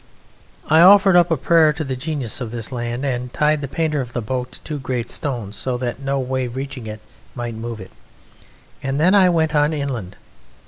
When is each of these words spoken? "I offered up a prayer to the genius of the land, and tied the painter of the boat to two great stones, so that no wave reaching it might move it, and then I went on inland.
"I 0.67 0.79
offered 0.81 1.15
up 1.15 1.29
a 1.29 1.37
prayer 1.37 1.71
to 1.73 1.83
the 1.83 1.95
genius 1.95 2.41
of 2.41 2.49
the 2.49 2.67
land, 2.73 3.05
and 3.05 3.31
tied 3.31 3.61
the 3.61 3.67
painter 3.67 4.01
of 4.01 4.13
the 4.13 4.21
boat 4.23 4.53
to 4.53 4.59
two 4.61 4.79
great 4.79 5.11
stones, 5.11 5.55
so 5.55 5.77
that 5.77 5.99
no 5.99 6.19
wave 6.19 6.55
reaching 6.55 6.87
it 6.87 7.01
might 7.35 7.53
move 7.53 7.79
it, 7.79 7.91
and 8.81 8.99
then 8.99 9.13
I 9.13 9.29
went 9.29 9.53
on 9.53 9.73
inland. 9.73 10.15